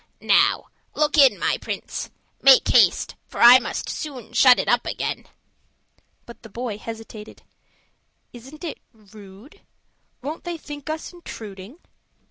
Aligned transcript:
"Now 0.23 0.69
look 0.95 1.15
in, 1.15 1.37
my 1.37 1.59
Prince. 1.59 2.09
Make 2.41 2.67
haste, 2.67 3.13
for 3.27 3.39
I 3.39 3.59
must 3.59 3.87
soon 3.87 4.33
shut 4.33 4.57
it 4.57 4.67
up 4.67 4.83
again." 4.87 5.27
But 6.25 6.41
the 6.41 6.49
boy 6.49 6.79
hesitated. 6.79 7.43
"Isn't 8.33 8.63
it 8.63 8.79
rude? 8.91 9.61
won't 10.23 10.43
they 10.43 10.57
think 10.57 10.89
us 10.89 11.13
intruding?" 11.13 11.77